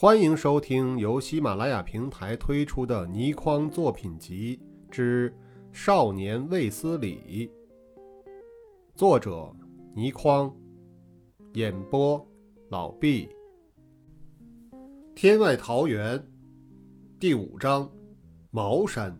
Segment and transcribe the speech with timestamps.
[0.00, 4.56] 欢迎收听由喜马拉雅平台推出的倪匡作品集
[4.88, 5.28] 之
[5.72, 7.50] 《少年卫斯理》，
[8.94, 9.52] 作者
[9.96, 10.54] 倪匡，
[11.54, 12.24] 演播
[12.68, 13.28] 老毕。
[15.16, 16.24] 天外桃源
[17.18, 17.90] 第五章：
[18.52, 19.12] 茅山。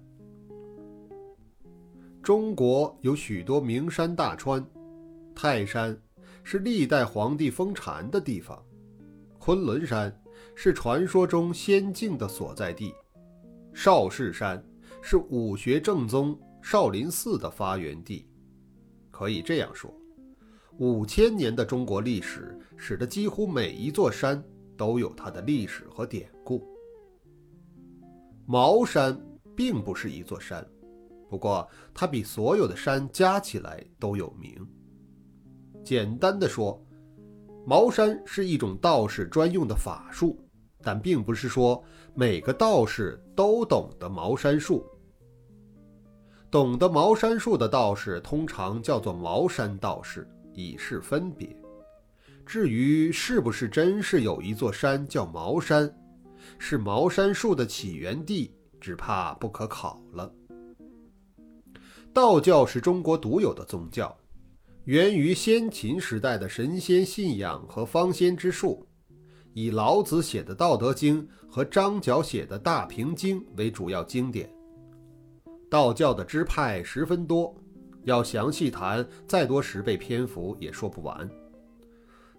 [2.23, 4.65] 中国有许多名山大川，
[5.35, 6.01] 泰山
[6.45, 8.65] 是历代皇帝封禅的地方，
[9.41, 10.17] 昆仑山。
[10.55, 12.95] 是传说中仙境的所在地，
[13.73, 14.63] 少室山
[15.01, 18.29] 是武学正宗少林寺的发源地。
[19.11, 19.93] 可以这样说，
[20.79, 24.43] 五千年的中国历史使得几乎每一座山
[24.77, 26.65] 都有它的历史和典故。
[28.47, 29.21] 茅山
[29.57, 30.67] 并不是一座山，
[31.29, 34.67] 不过它比所有的山加起来都有名。
[35.85, 36.81] 简单的说，
[37.67, 40.39] 茅山是一种道士专用的法术。
[40.81, 41.83] 但并不是说
[42.15, 44.87] 每个道士都懂得茅山术。
[46.51, 51.55] 懂得茅山术的道士通常叫做茅山道士，以示分别。
[52.47, 55.93] 至于是不是真是有一座山叫茅山，
[56.59, 60.33] 是茅山术的起源地，只怕不可考了。
[62.15, 64.17] 道教是中国独有的宗教，
[64.89, 68.87] 源于先秦时代的神仙信仰和方仙之术。
[69.53, 74.51] 以老子写的《道德经》和张角写的《大平经》为主要经典。
[75.69, 77.55] 道教的支派十分多，
[78.05, 81.29] 要详细谈，再多十倍篇幅也说不完。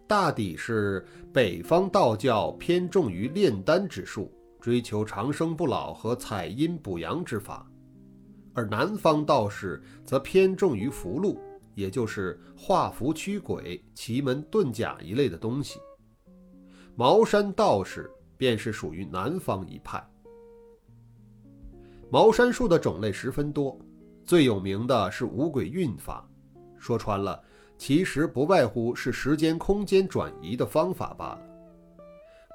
[0.07, 7.69] 大抵是北方道教偏重于炼丹之术，追求长生不老和采阴补阳之法，
[8.55, 11.37] 而南方道士则偏重于符箓，
[11.79, 15.79] 也就是画符驱鬼、奇门遁甲一类的东西。
[16.95, 20.05] 茅山道士便是属于南方一派。
[22.11, 23.79] 茅山术的种类十分多，
[24.25, 26.27] 最有名的是五鬼运法，
[26.77, 27.41] 说穿了，
[27.77, 31.41] 其实不外乎是时间空间转移的方法罢了。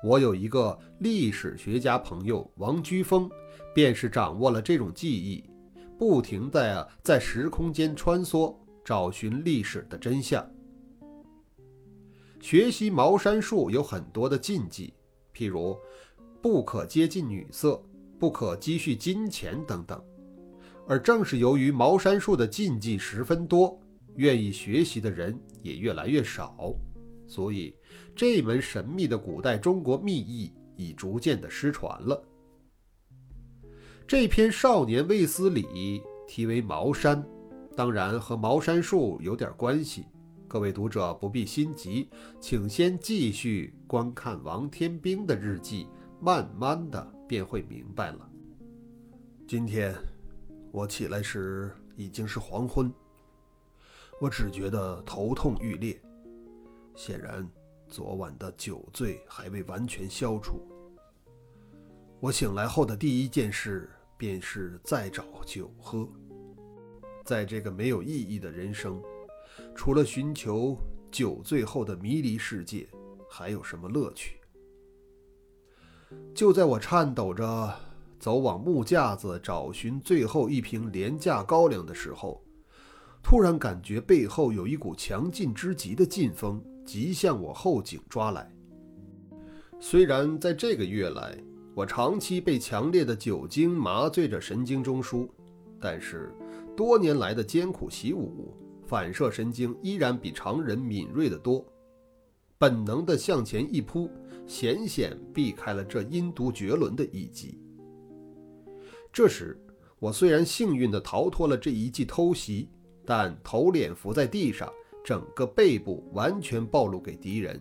[0.03, 3.31] 我有一个历史学家朋友王居峰，
[3.75, 5.49] 便是掌握了这种技艺，
[5.99, 8.55] 不停地在时空间穿梭，
[8.85, 10.49] 找寻历史的真相。
[12.41, 14.93] 学习茅山术有很多的禁忌，
[15.35, 15.77] 譬如
[16.43, 17.83] 不可接近女色，
[18.19, 19.99] 不可积蓄金钱等等。
[20.87, 23.81] 而正是由于茅山术的禁忌十分多，
[24.17, 26.75] 愿意学习的人也越来越少，
[27.27, 27.75] 所以
[28.15, 32.23] 这门神秘的古代中国秘艺已逐渐的失传了。
[34.07, 35.63] 这篇《少年卫斯理》
[36.29, 37.27] 题为茅山，
[37.77, 40.07] 当然和茅山术有点关系。
[40.47, 42.09] 各位读者不必心急，
[42.41, 45.89] 请先继续观看王天兵的日记，
[46.21, 48.31] 慢慢的便会明白了。
[49.49, 49.93] 今天
[50.71, 52.93] 我起来时已经是黄昏，
[54.21, 56.01] 我只觉得头痛欲裂，
[56.95, 57.49] 显然
[57.89, 60.61] 昨晚的酒醉还未完全消除。
[62.21, 66.09] 我醒来后的第一件事便是再找酒喝，
[67.25, 69.01] 在这个没有意义的人生。
[69.75, 70.77] 除了寻求
[71.11, 72.87] 酒醉后的迷离世界，
[73.29, 74.37] 还有什么乐趣？
[76.35, 77.75] 就在我颤抖着
[78.21, 82.43] 走往木架子找寻最后一瓶廉价高粱的时候，
[83.23, 88.53] 突然感觉背后有一股强劲之极的劲风急向我后颈抓来。
[89.81, 91.37] 虽然在这个月来，
[91.75, 95.29] 我长期被强烈的酒精麻醉着神经中枢，
[95.81, 96.33] 但是
[96.77, 98.57] 多年来的艰苦习武。
[98.87, 101.65] 反射神经依然比常人敏锐得多，
[102.59, 104.11] 本能地向前一扑，
[104.47, 107.59] 险险避开了这阴毒绝伦的一击。
[109.11, 109.59] 这时，
[109.99, 112.69] 我虽然幸运地逃脱了这一记偷袭，
[113.07, 114.71] 但头脸伏在地上，
[115.03, 117.59] 整个背部完全暴露给敌人。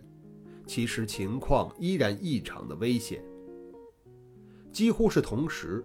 [0.66, 3.24] 其实情况依然异常的危险。
[4.70, 5.82] 几乎是同时，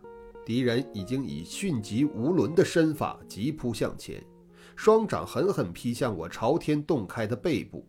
[0.50, 4.20] 敌人已经以迅疾无伦的身法急扑向前。
[4.76, 7.88] 双掌狠狠劈向我朝天洞开的背部，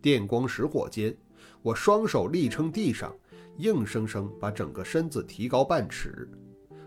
[0.00, 1.12] 电光石火间，
[1.60, 3.12] 我双手立撑地上，
[3.56, 6.30] 硬生生把整个身子提高半尺，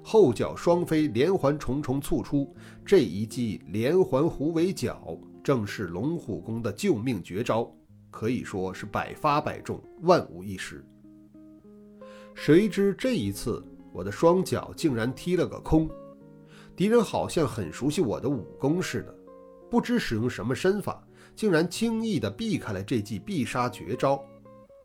[0.01, 7.69] 后脚双飞连环重重促出，这一记连环虎尾脚正是龙虎功的救命绝招，
[8.09, 10.81] 可以说是百发百中，万无一失。
[12.33, 15.89] 谁知这一次，我的双脚竟然踢了个空。
[16.75, 19.15] 敌人好像很熟悉我的武功似的，
[19.69, 21.05] 不知使用什么身法，
[21.35, 24.23] 竟然轻易地避开了这记必杀绝招，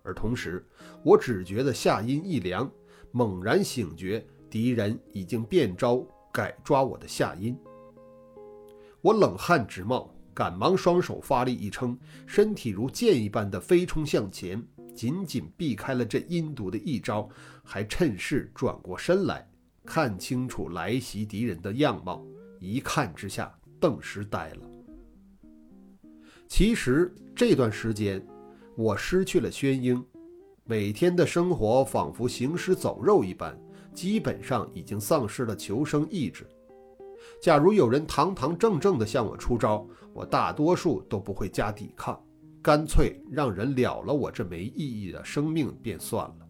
[0.03, 0.67] 而同时，
[1.03, 2.71] 我只觉得下阴一凉，
[3.13, 7.57] 猛然醒觉，敌人已经变招改抓我的下阴。
[9.01, 14.63] 我冷汗直冒，赶忙双手发力一撑，身体如箭一般的飞冲向前，
[14.97, 17.29] 紧紧避开了这阴毒的一招，
[17.63, 19.47] 还趁势转过身来，
[19.85, 22.25] 看清楚来袭敌人的样貌。
[22.59, 24.71] 一看之下，顿时呆了。
[26.49, 28.27] 其实这段时间，
[28.77, 30.03] 我失去了宣英，
[30.65, 33.57] 每天的生活仿佛行尸走肉一般，
[33.93, 36.47] 基本上已经丧失了求生意志。
[37.43, 42.19] 假如有人堂堂正正地向我出招，我大多数都不会加抵抗，
[42.67, 46.49] 干脆让人了了我这没意义的生命便算了。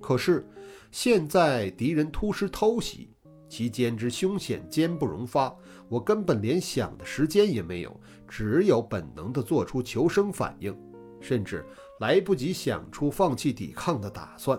[0.00, 0.48] 可是
[0.92, 3.10] 现在敌人突施偷袭。
[3.48, 5.52] 其间之凶险，坚不容发。
[5.88, 10.72] 我根本连想的时间也没有，只有本能地做出求生反应，
[11.20, 11.66] 甚至
[11.98, 14.56] 来不及想出放弃抵抗的打算。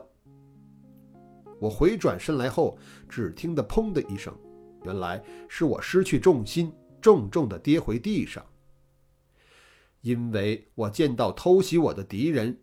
[1.57, 4.37] 我回转身来后，只听得“砰”的一声，
[4.83, 6.69] 原来是我失去重心，
[6.99, 8.45] 重重地跌回地上。
[10.03, 12.57] 因为我见到偷袭我的敌人，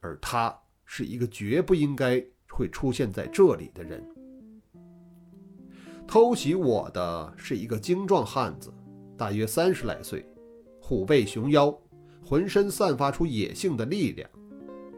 [0.00, 4.00] 而他是一个绝不应该会出现在这里的人。
[6.06, 8.72] 偷袭我的是一个精壮汉子，
[9.16, 10.24] 大约三十来岁，
[10.80, 11.76] 虎背熊腰，
[12.24, 14.30] 浑身散发出野性的力量。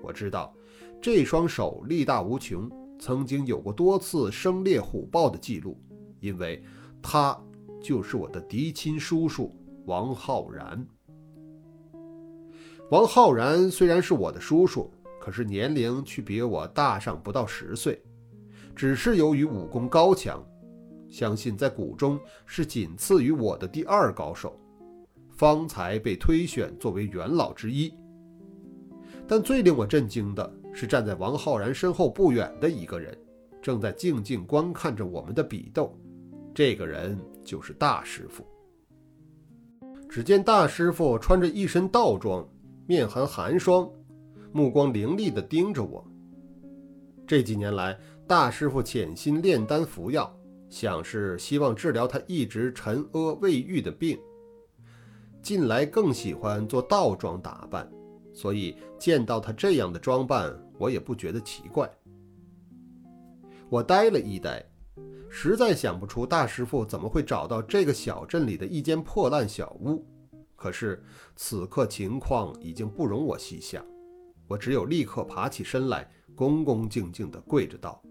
[0.02, 0.54] 我知道，
[1.00, 5.80] 这双手力大无穷，曾经有过多次生猎虎豹的记录，
[6.20, 6.62] 因为
[7.00, 7.34] 他
[7.82, 9.56] 就是我的嫡亲叔叔
[9.86, 10.86] 王浩然。
[12.90, 14.90] 王浩然虽然是我的叔叔，
[15.20, 18.02] 可是年龄却比我大上不到十岁，
[18.74, 20.42] 只是由于武功高强。
[21.06, 24.58] 相信在谷中是仅次于我的第二高手，
[25.28, 27.92] 方才被推选作为元老之一。
[29.26, 33.14] 但最令我震惊的是，站在王浩然身后不远的一个人，
[33.60, 35.94] 正在静静观看着我们的比斗。
[36.54, 38.46] 这个人就是大师傅。
[40.08, 42.46] 只见大师傅穿着一身道装，
[42.88, 43.86] 面含寒霜，
[44.50, 46.02] 目光凌厉地盯着我。
[47.26, 47.94] 这几年来，
[48.26, 50.34] 大师傅潜心炼丹服药。
[50.70, 54.18] 想是希望治疗他一直沉疴未愈的病，
[55.42, 57.86] 近来更喜欢做道装打扮，
[58.32, 61.90] 所以见到他这样的装扮，我也不觉得奇怪。
[63.68, 64.64] 我呆了一呆，
[65.28, 70.02] 实在想不出大师傅怎么会找到这个小镇里的一间破烂小屋。
[70.58, 71.00] 可是
[71.36, 73.86] 此刻情况已经不容我细想，
[74.48, 78.02] 我只有立刻爬起身来，恭恭敬敬地跪着道：“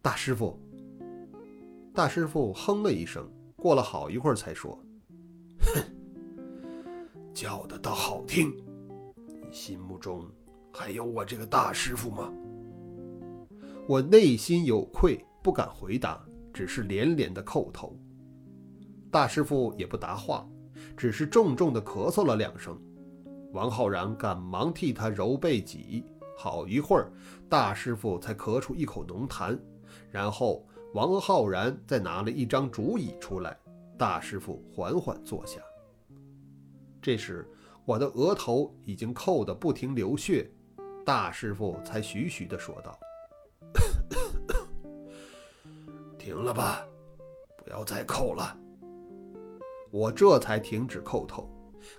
[0.00, 0.58] 大师傅。”
[1.92, 4.82] 大师傅哼了一声，过了好一会儿才说
[5.60, 5.82] ：“哼，
[7.34, 8.50] 叫的倒好听。
[9.26, 10.26] 你心目中
[10.72, 12.32] 还有我这个大师傅吗？”
[13.86, 17.94] 我内心有愧，不敢回答，只是连连的叩头。
[19.10, 20.48] 大师傅也不答话，
[21.02, 22.80] 只是重重的咳嗽了两声。
[23.52, 26.04] 王浩然赶忙替他揉背脊，
[26.38, 27.10] 好一会儿，
[27.48, 29.58] 大师傅才咳出一口浓痰，
[30.12, 30.64] 然后。
[30.94, 33.58] 王浩然再拿了一张竹椅出来，
[33.98, 35.58] 大师傅缓缓坐下。
[37.00, 37.50] 这时，
[37.84, 40.48] 我的额头已经扣得不停流血，
[41.04, 42.96] 大师傅才徐徐地说道
[46.16, 46.86] ：“停了吧，
[47.56, 48.56] 不要再扣了。”
[49.92, 51.48] 我这才停止叩头，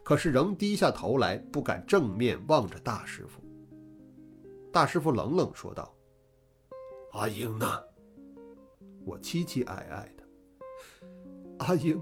[0.04, 3.40] 可是仍低下头来，不敢正面望着大师傅。
[4.72, 5.96] 大师傅冷冷说道
[7.14, 7.68] ：“阿英呢？”
[9.06, 10.24] 我凄凄哀哀的，
[11.60, 12.02] 阿英，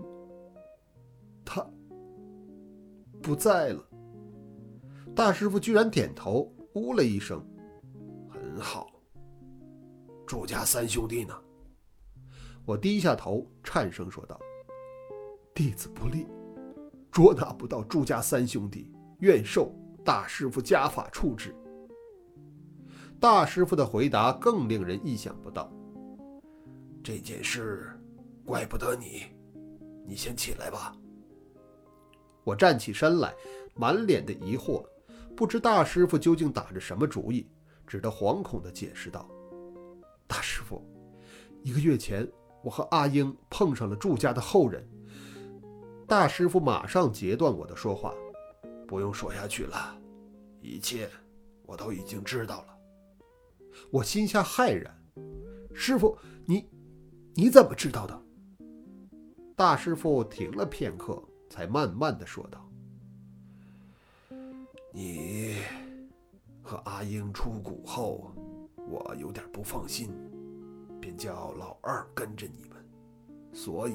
[1.43, 1.67] 他
[3.21, 3.83] 不在了。
[5.13, 7.45] 大师傅居然点头，呜了一声，
[8.29, 8.89] 很好。
[10.25, 11.37] 祝家三兄弟呢？
[12.65, 14.39] 我低下头，颤声说道
[15.53, 16.25] ：“弟子不利，
[17.11, 18.89] 捉拿不到祝家三兄弟，
[19.19, 21.53] 愿受大师傅家法处置。”
[23.19, 25.71] 大师傅的回答更令人意想不到。
[27.03, 27.99] 这件事
[28.45, 29.23] 怪不得你，
[30.07, 30.95] 你先起来吧。
[32.43, 33.33] 我站起身来，
[33.75, 34.83] 满脸的疑惑，
[35.35, 37.45] 不知大师傅究竟打着什么主意，
[37.85, 39.29] 只得惶恐地解释道
[40.25, 40.81] ：“大师傅，
[41.61, 42.27] 一个月前
[42.63, 44.87] 我和阿英碰上了祝家的后人。”
[46.11, 48.13] 大师傅马上截断我的说话
[48.85, 49.97] ：“不用说下去了，
[50.59, 51.09] 一切
[51.63, 52.77] 我都已经知道了。”
[53.89, 54.93] 我心下骇然
[55.73, 56.69] ：“师傅，你……”
[57.33, 58.21] 你怎么知道的？
[59.55, 62.69] 大师傅停了片刻，才慢慢的说道
[64.91, 65.59] ：“你
[66.61, 68.33] 和阿英出谷后，
[68.75, 70.11] 我有点不放心，
[70.99, 72.85] 便叫老二跟着你们。
[73.53, 73.93] 所以，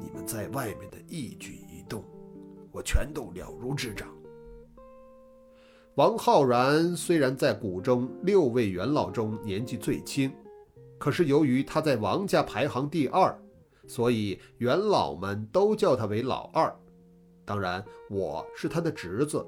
[0.00, 2.02] 你们在外面的一举一动，
[2.72, 4.08] 我全都了如指掌。
[5.96, 10.32] 王浩然虽然在谷中六位元老中年纪最轻，
[10.98, 13.36] 可是由于他在王家排行第二，
[13.86, 16.74] 所以元老们都叫他为老二。
[17.44, 19.44] 当然，我是他的侄子，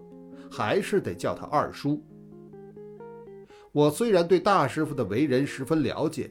[0.50, 2.02] 还是得叫他二叔。
[3.70, 6.30] 我虽然对大师傅的为人十分了解，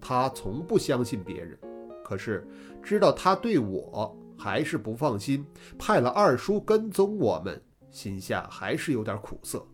[0.00, 1.56] 他从不相信别人。
[2.04, 2.46] 可是
[2.82, 5.44] 知道他对我还是不放心，
[5.78, 9.64] 派了二叔跟踪我们，心下还是有点苦涩。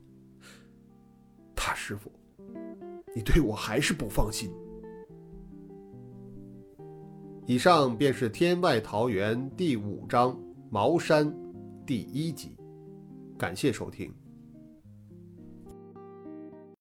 [1.55, 2.13] 大师傅，
[3.15, 4.53] 你对我还是不放心。
[7.47, 10.33] 以上便是《天外桃源》第五章
[10.71, 11.27] 《茅山》
[11.87, 12.55] 第一集，
[13.39, 14.15] 感谢收听。